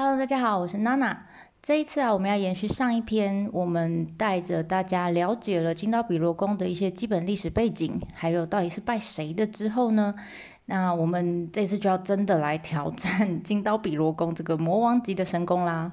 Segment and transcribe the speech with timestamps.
[0.00, 1.26] Hello，大家好，我是娜娜。
[1.60, 10.14] 这一次啊，我们要延续上一篇，我们带着大家了解了金刀比罗宫的一些基本历史背景，还有到底是拜谁的之后呢，
[10.66, 15.90] 那我们这次就要真的来挑战金刀比罗宫这个魔王级的神功啦。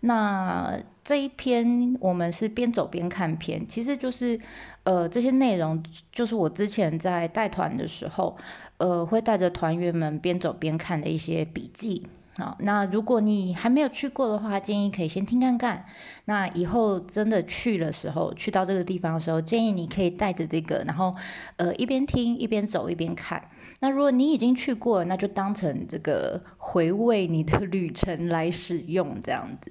[0.00, 0.74] 那
[1.04, 4.40] 这一篇我们是边走边看篇，其实就是
[4.84, 8.34] 呃这些内容就是我之前在带团的时候，
[8.78, 12.06] 呃会带着团员们边走边看的一些笔记。
[12.38, 15.84] 好，那如果你还没有去过的话，建议可以先听看看。
[16.24, 21.12] 那以后真的去的时候，去到这个地方的时候，建议你可以带着这个，然后
[21.58, 23.42] 呃一边听一边走一边看。
[23.80, 29.70] 那如果你已经去过，那就当成这个回味你的旅程来使用，这样子。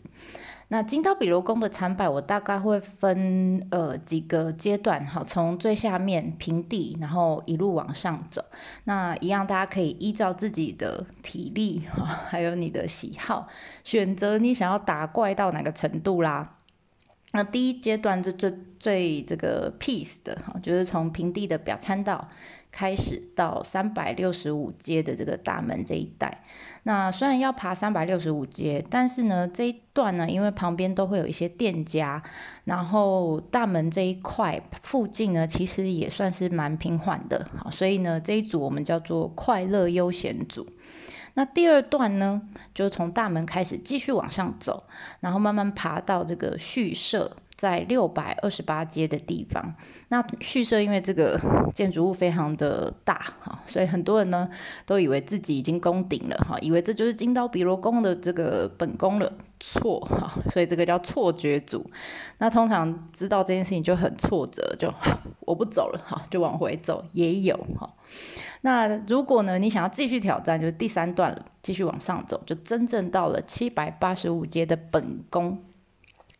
[0.73, 8.41] 那金刀比罗宫的参拜，我大概会分呃几个阶段，好，从最下面平地，然后一路往上走。
[8.85, 13.49] 那一样，大家可以依照自己的体力哈，还有你的喜好，
[13.84, 16.59] 选择你想要打怪到哪个程度啦。
[17.34, 22.29] 那第一阶段就最最这个 peace 的哈，就是从平地的表参道。
[22.72, 26.44] 开始到三百六十五阶的这个大门这一带，
[26.84, 32.24] 那虽然要爬三百六十五阶，但是呢这一段呢，因为旁边都会有一些店家，
[32.64, 40.66] 然后大门这一块附近呢，其实也算是蛮平缓的，好，所以呢这一组我们叫做快乐悠闲组。
[41.34, 42.42] 那第二段呢，
[42.74, 44.84] 就从大门开始继续往上走，
[45.20, 47.38] 然后慢慢爬到这个序社。
[47.62, 49.76] 在六百二十八阶的地方，
[50.07, 51.40] 那序社因为这个
[51.76, 54.49] 建筑物非常的大哈，所以很多人呢
[54.84, 61.85] 都以为自己已经攻顶了哈，以为这就是金刀比罗宫的这个本宫了，错哈，所以这个叫错觉组。
[62.40, 64.91] 那通常知道这件事情就很挫折，就
[65.41, 67.88] 我不走了哈，就往回走也有哈。
[68.62, 75.63] 那如果呢你想要继续挑战，就是第三段了，继续往上走，就真正到了七百八十五阶的本宫。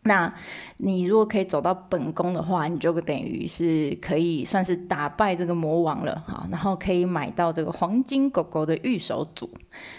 [0.04, 0.34] 那
[0.78, 9.50] 你如果可以走到本宫的话，你就等于是可以算是打败这个魔王了哈，然后可以买到这个黄金狗狗的御守组，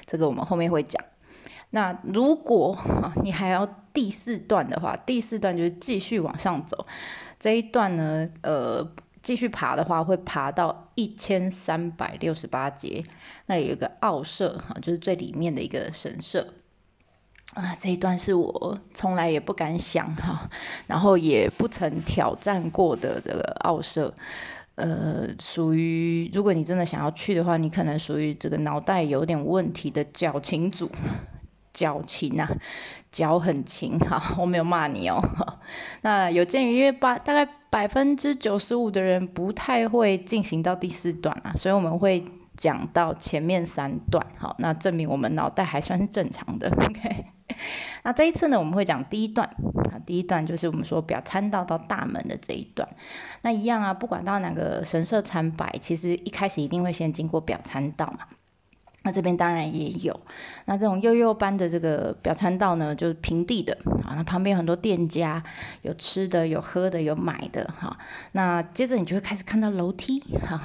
[0.04, 1.00] 这个我们后面会讲。
[1.70, 2.76] 那如果
[3.22, 3.64] 你还要
[3.94, 6.84] 第四段的话，第四段就是继续往上走，
[7.38, 8.86] 这一段呢，呃，
[9.22, 13.04] 继续爬的话会爬到一千三百六十八节，
[13.46, 16.54] 那里有个奥社哈，就是最里面的一个神社。
[17.54, 20.48] 啊，这一段是我从来也不敢想哈，
[20.86, 24.14] 然后也不曾挑战过的这个奥社，
[24.76, 30.90] 呃，属于如果你真的想要去的话，你可能属于这个脑袋有点问题的矫情组，
[31.74, 32.50] 矫情啊，
[33.10, 35.18] 矫很情哈，我没有骂你哦。
[36.00, 42.24] 那有鉴于因为八大概百分之九十五的人不太会进行到第四段啊，所以我们会
[42.56, 47.26] 讲到前面三段，好，那证明我们脑袋还算是正常的， OK。
[48.04, 49.46] 那这一次呢，我们会讲第一段
[49.90, 52.88] 啊，第一段就是我们说表参道到大门的这一段。
[53.42, 58.26] 那一样啊，不管到哪个神社参拜，其实一开始一定会先经过表参道嘛。
[59.04, 60.16] 那这边当然也有，
[60.66, 64.14] 那这种悠悠般的这个表参道呢，就是平地的啊。
[64.14, 65.42] 那旁边有很多店家，
[65.82, 67.98] 有吃的，有喝的，有买的哈。
[68.30, 70.62] 那接着你就会开始看到楼梯哈。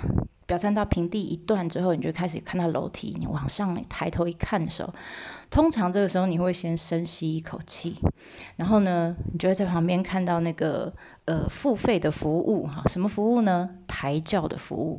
[0.47, 3.15] 表参道平地一段之后，你就开始看到楼梯。
[3.19, 4.91] 你往上抬头一看的时候，
[5.51, 7.97] 通常这个时候你会先深吸一口气，
[8.55, 10.91] 然后呢，你就会在旁边看到那个。
[11.27, 13.69] 呃，付费的服务哈，什么服务呢？
[13.85, 14.97] 抬轿的服务，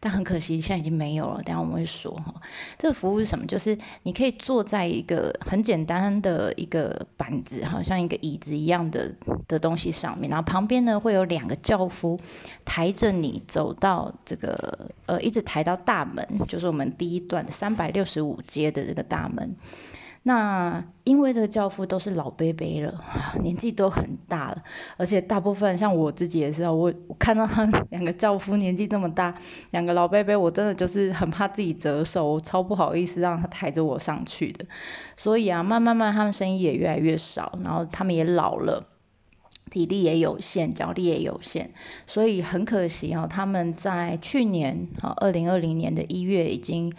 [0.00, 1.42] 但很可惜现在已经没有了。
[1.42, 2.34] 等下我们会说哈，
[2.78, 3.44] 这个服务是什么？
[3.46, 9.12] 就是你可以坐在一个很简单的一个板子，好像一个椅子一样的
[9.46, 12.18] 的东西上面，然后旁边呢会有两个轿夫
[12.64, 19.54] 抬着你走到这个呃，一直抬到大门，就是我们第一段三百六十五阶的这个大门。
[20.28, 23.00] 那因为这个教父都是老伯伯了，
[23.42, 24.60] 年纪都很大了，
[24.96, 29.32] 而且大部分像我自己也是，我我看到他两个教父年纪这么大，
[29.70, 34.66] 两个老伯伯，我真的就是很怕自己折寿，超不好意思让他抬着我上去的。
[35.16, 38.84] 所以啊，慢慢慢，他们生意也越来越少，然后他们也老了，
[39.70, 41.70] 体力也有限，脚力也有限，
[42.04, 46.92] 所以很可惜啊，他们在去年啊，二零二零年的一月已经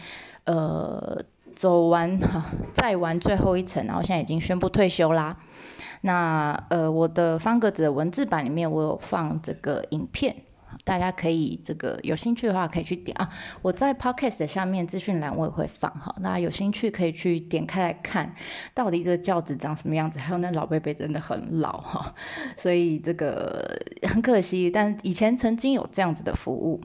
[0.45, 1.25] 呃。
[1.57, 2.45] 走完哈，
[2.75, 5.35] 再玩最后一层，然后现在已经宣布退休啦。
[6.01, 10.35] 那呃，我的方格子的文字版里面我有放这个影片，
[10.83, 13.27] 大家可以这个有兴趣的话可以去点啊。
[13.63, 18.35] 我在 podcast 下面资讯栏我也会放哈，那有兴趣可以去点开来看，
[18.75, 22.13] 到底这个轿子长什么样子，还有那老贝贝真的很老哈，
[22.55, 26.79] 所以这个很可惜，但以前曾经有这样子的服务。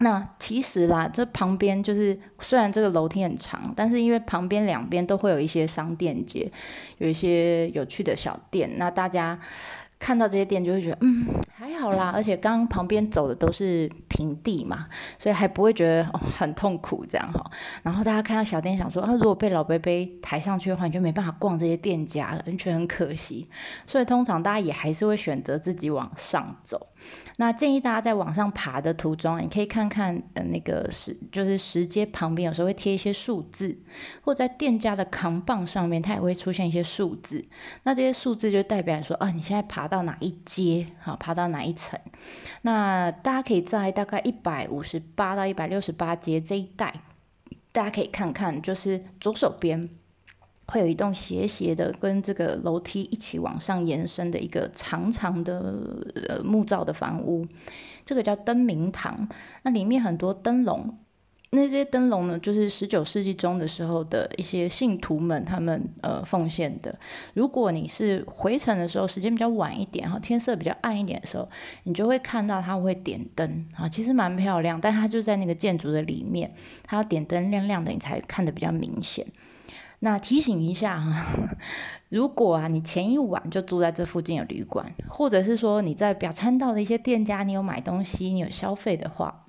[0.00, 6.50] 那其实啦，这旁边就是虽然这个楼梯很长，但是因为旁边两边都会有一些商店街，
[6.98, 9.38] 有一些有趣的小店，那大家。
[10.00, 14.88] 看到这些店就会觉得，嗯，还好啦，而且刚刚旁边走的都是平地嘛，
[15.18, 17.50] 所以还不会觉得很痛苦这样哈。
[17.82, 23.48] 然后大家看到小店，想说，啊，如果被老贝贝抬上去的话，你就没办法逛这些店家了，你觉得很可惜。
[23.86, 26.88] 所以通常大家也还是会选择自己往上走。
[27.36, 33.78] 那建议大家在往上爬的途中，你可以看看，呃，那个石就是石阶旁边有时候会贴一些数字，
[34.22, 37.44] 或在店家的扛棒上面，它也会出现一些数字。
[37.84, 42.00] 那这些数字就代表说，啊，你现在爬到哪一阶，好，爬到哪一层。
[42.62, 47.02] 那大家可以在大概一百五十八到一百六十八阶这一带，
[47.72, 49.90] 大家可以看看，就是左手边。
[50.66, 55.74] 会有一栋斜斜的，跟这个楼梯一起往上延伸的一个长长的
[56.28, 57.44] 呃木造的房屋，
[58.04, 59.28] 这个叫灯明堂。
[59.62, 60.96] 那里面很多灯笼，
[61.52, 66.96] 那些灯笼呢，就是十九世纪中的时候的一些信徒们他们呃奉献的。
[67.34, 71.48] 如果你是回程的时候，时间比较晚一点哈，天色比较暗一点的时候，
[71.82, 76.54] 你就会看到它会点灯啊，其实蛮漂亮，但它就在那个建筑的里面，
[76.84, 79.26] 它要点灯亮亮的，你才看得比较明显。
[80.02, 81.26] 那提醒一下哈，
[82.08, 89.48] 如果啊你前一晚就住在这附近有旅馆，或者是说你在表参道的一些店家，你有买东西，你有消费的话，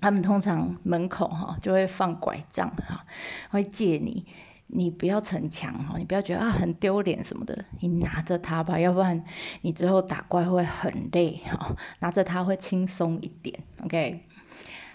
[0.00, 3.04] 他们通常门口哈就会放拐杖哈，
[3.50, 4.26] 会借你，
[4.68, 9.24] 你不要逞强哈，你不要觉得啊很丢脸什么的，你拿着它吧，要不然
[9.62, 13.58] 你之后打怪会很累哈，拿着它会轻松一点。
[13.84, 14.24] OK，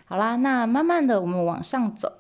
[0.05, 2.11] 好啦，那慢慢的我们往上走。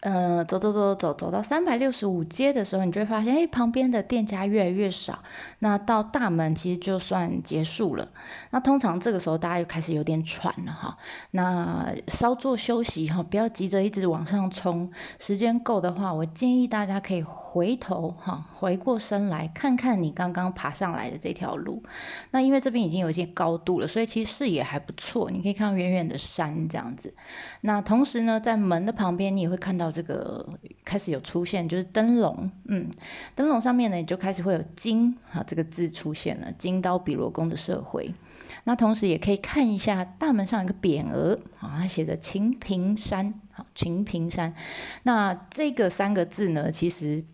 [0.00, 5.18] 呃，走走走走走到三百六十五街的时候，你就会发现，哎，旁边的店家越来越少。
[5.58, 8.08] 那到大门其实就算结束了。
[8.50, 10.96] 那通常这个时候大家又开始有点喘了哈。
[11.32, 14.88] 那稍作休息哈，不要急着一直往上冲。
[15.18, 21.82] 时间够的话，我建议大家可以回头哈，回过身来看看你刚刚爬上来的这条路。
[22.30, 27.12] 那因为这边已经有一些高度了，所以其实视野还不错，你可以看到远远的山这样子。
[27.62, 29.87] 那同时呢，在门的旁边，你也会看到。
[29.90, 30.46] 这个
[30.84, 32.88] 开始有出现，就是灯笼，嗯，
[33.34, 38.12] 灯笼上面呢，就开始会有“金”啊这个字出现了，“金刀比罗宫”的社会。
[38.64, 44.54] 那同时也可以看一下大门上有个匾额啊，它写着“秦平山”好，“秦平山”。
[45.04, 47.24] 那这个三个字呢，其实，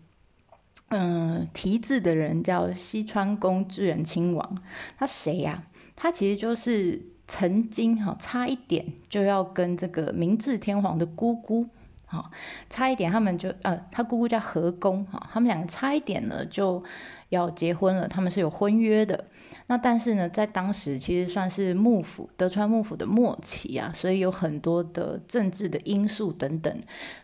[0.89, 4.57] 嗯，题字的人叫西川宫之人亲王，
[4.97, 5.63] 他谁呀？
[5.95, 11.67] 他其实就是曾经哈，差一点就要跟这个明治天皇的姑姑。
[12.69, 16.83] 差一点他们就呃，他姑姑叫和宫哈，他们两个差一点呢就
[17.29, 19.25] 要结婚了，他们是有婚约的。
[19.67, 26.71] 那但是呢，在当时其实算是幕府德川幕府的末期啊，所以有很多的政治的因素等等，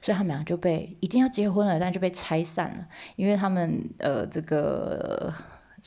[0.02, 5.32] 所以他们俩就被已经要结婚了，但就被拆散了，因为他们呃这个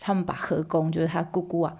[0.00, 1.76] 他们把和宫就是他姑姑啊。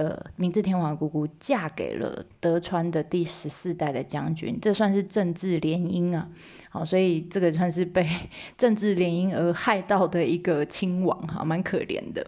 [0.00, 6.26] 呃，明治天皇姑姑嫁给了德川的第十四代的将军，这算是政治联姻啊。
[6.70, 8.08] 好，所以这个算是被
[8.56, 12.26] 政治联姻而害到的一个亲王，哈，蛮可怜的。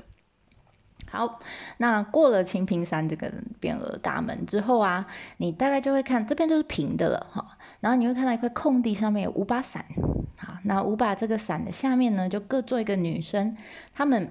[1.10, 1.40] 好，
[1.78, 5.06] 那过了清平山这个匾额大门之后啊，
[5.38, 7.56] 你大概就会看这边就是平的了，哈。
[7.80, 9.82] 然后你会看到一块空地，上面有五把伞。
[10.36, 13.56] 好，那五把这个伞的下面呢，就各做一个女生，
[13.94, 14.30] 她们。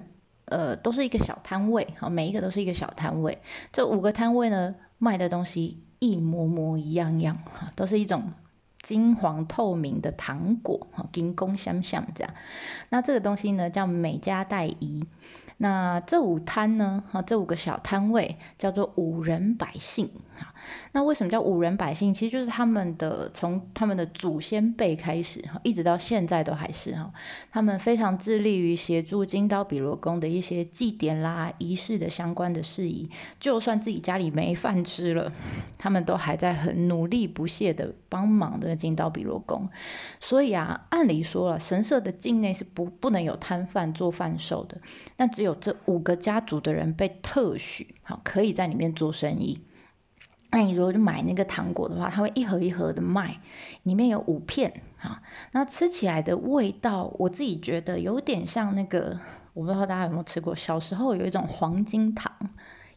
[0.52, 3.38] 呃，都是一个小摊位，好，每一个都是一个小摊位。
[3.72, 8.32] 这五个摊位呢，卖的东西一模模一样样，哈，都是一种
[8.82, 12.34] 金黄透明的糖果，哈，金工相像这样。
[12.90, 15.06] 那这个东西呢，叫美加代仪。
[15.62, 17.04] 那这五摊呢？
[17.08, 20.10] 哈，这五个小摊位叫做五人百姓。
[20.34, 20.52] 哈，
[20.90, 22.12] 那为什么叫五人百姓？
[22.12, 27.12] 其实就是他们的从他们的祖先辈开始，哈，一直到现在都还是哈，
[27.52, 33.08] 他们非常致力于协助金刀比罗宫的一些祭典啦、仪式的相关的事宜。
[33.38, 35.30] 就算自己家里没饭吃了，
[35.78, 39.68] 他们都还在很努力不懈的帮忙的金刀比罗宫。
[40.18, 44.76] 所以啊，按理说了，神社的境内是不不能有摊贩做贩售的，
[45.18, 45.51] 那只有。
[45.54, 49.60] 这五个家族的人被特许，好可以在里面做生意。
[50.54, 53.40] 那你如果就买那个糖果的话，它会一盒一盒的卖，
[53.84, 59.18] 里面有五片，啊，那吃起来的味道，我自己觉得有点像那个，
[59.54, 62.30] 我不知道大家有没有吃过，小时候有一种黄金糖，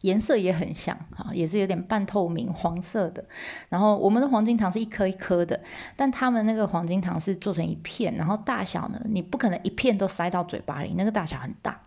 [0.02, 3.24] 颜色也很像，哈，也是有点半透明黄色的。
[3.70, 5.58] 然后我们的黄金糖是一颗一颗的，
[5.96, 11.80] 但他们那个黄金糖是做成一片，然后大小呢，你不可能一片都塞到嘴巴里，那个大小很大。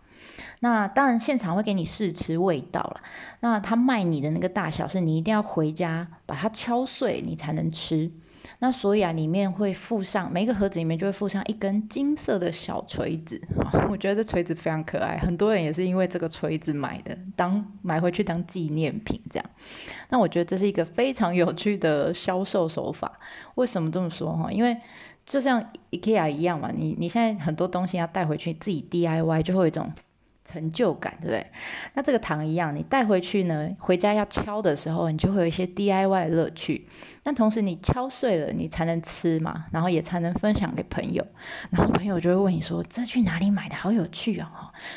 [0.60, 3.00] 那当然现场会给你试吃味道了。
[3.40, 8.10] 那他卖你的那个大小是你一定要回家把它敲碎，你才能吃。
[8.58, 13.40] 那所以啊，里面会附上每一个盒子里面就会附上一根金色的小锤子，
[13.88, 19.50] 我觉得这锤子非常可爱，很多人也是因为这个锤子买的，当买回去当纪念品这样。
[20.08, 23.18] 那我觉得这是一个非常有趣的销售手法。
[23.54, 24.50] 为什么这么说哈？
[24.50, 24.76] 因为
[25.24, 29.90] 就像 IKEA 一样嘛，你你现在很多东西要带回去自己 DIY，就会有一种。
[30.50, 31.46] 成就感，对不对？
[31.94, 36.88] 那这个糖一样，你带回去呢，回家要敲的时候，你就会有一些 DIY 的乐趣。
[37.22, 41.24] 那同时你敲碎了，你才能吃嘛，然后也才能分享给朋友。
[41.70, 43.76] 然后朋友就会问你说：“这去哪里买的？
[43.76, 44.46] 好有趣哦！”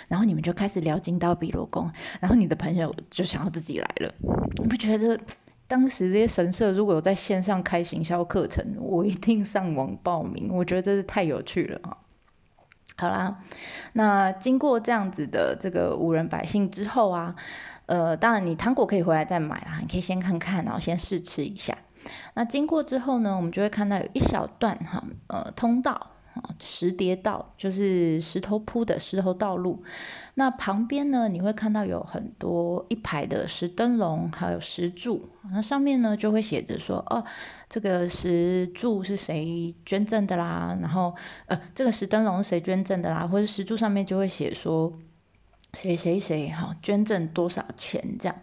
[0.08, 4.14] 然后你们就开始聊金刀比罗宫，然后你的朋友就想要自己来了。
[4.62, 5.20] 你不觉得
[5.68, 10.50] 当时这些神社如果有在线上开行销课程，我一定上网报名。
[10.52, 11.98] 我觉得真是太有趣了！
[12.96, 13.38] 好啦，
[13.94, 17.36] 那经过这样子的这个无人百姓之后啊，
[17.88, 21.78] 呃，当然你糖果可以回来再买啦，你可以先看看，然后先试吃一下。
[22.36, 26.08] 那经过之后呢，我们就会看到有一小段哈，呃，通道。
[26.60, 29.84] 石叠道就是石头铺的石头道路，
[30.36, 37.24] 那旁边呢，你会看到有很多一排的石灯笼，还有石柱，那上面呢就会写着说，哦，
[37.70, 41.14] 这个石柱是谁捐赠的啦，然后
[41.46, 44.94] 呃，这个石灯笼是谁捐赠的啦，或者石柱上面就会写说
[45.74, 48.36] 谁谁谁哈捐赠多少钱这样，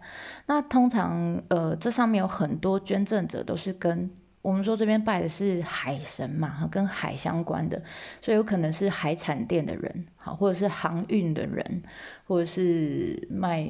[0.45, 4.09] 那通常呃这上面有很多捐赠者都是跟。
[4.41, 7.81] 我们说这边拜的是海神嘛，跟海相关的，
[8.21, 11.83] 所以有可能是海产店的人，好，或者是航运的人，
[12.25, 13.67] 或者是卖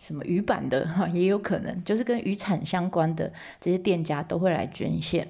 [0.00, 5.28] 什么鱼板的，哈，也有可能，就是跟渔产相关的这些店家都会来捐献。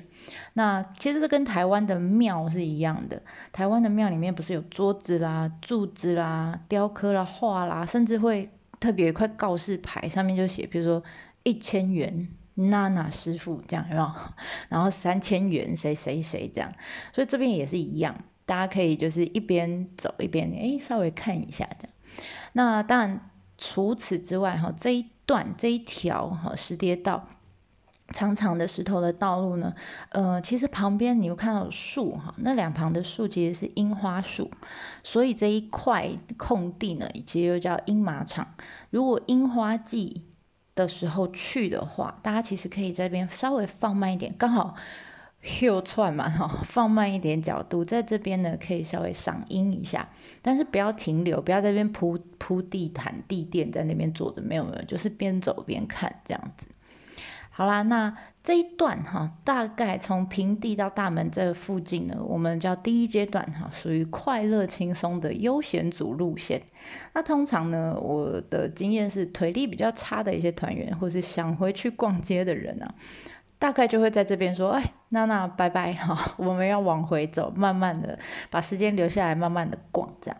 [0.54, 8.48] 那其实这跟台湾的庙是一样的，台湾的庙里面不是有桌子啦、柱子啦、雕刻啦、画啦，甚至会
[8.80, 11.02] 特别一块告示牌，上面就写，比如说
[11.42, 12.26] 一千元。
[12.54, 14.10] 娜娜师傅这样有没有？
[14.68, 16.72] 然后三千元谁谁谁这样，
[17.12, 21.92] 所以这边也是一样，大家可以就是一边走一边哎稍微看一下这样。
[22.52, 27.26] 那当然除此之外哈，这一段这一条哈石叠道
[28.08, 29.74] 长长的石头的道路呢，
[30.10, 34.50] 呃，其实旁边你会看到树哈，那两旁的树其实是樱花树，
[35.02, 38.54] 所以这一块空地呢，其实又叫樱马场。
[38.90, 40.24] 如果樱花季
[40.74, 44.74] 的时候去的话，大家其实可以在这边稍微放慢一点，刚好
[45.42, 50.08] hill 串嘛哈，放慢一点角度，在这边呢可以稍微赏樱一下，
[50.40, 56.66] 但是不要停留，不要在这边铺铺地毯地垫在那边坐着，没有没有，就是边走边看这样子。
[57.54, 66.62] 好啦，那这一段哈，大概从平地到大门这附近呢，我们叫第一阶段哈，属于快乐轻松的悠闲组路线。
[67.12, 72.94] 那通常呢，我的经验是腿力比较差的一些团员，或是想回去逛街的人啊。
[73.62, 78.18] 大概就会在这边说，哎，娜娜，拜拜 哈，我们要往回走，慢慢的
[78.50, 80.36] 把时间留下来，慢慢的逛这样。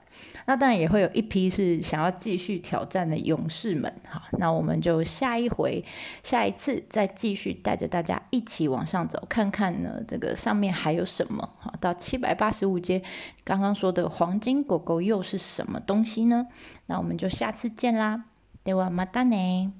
[0.46, 5.84] 那当然也会有一批是想要继续挑战的勇士们哈，那我们就下一回，
[6.24, 11.72] 下一次再继续带着大家一起往上走，看看呢这个上面还有什么哈。
[11.80, 13.00] 到七百八十五阶，
[13.44, 16.48] 刚刚说的黄金狗狗又是什么东西呢？
[16.86, 18.24] 那我们就下次见啦，
[18.64, 19.72] 对我马达呢。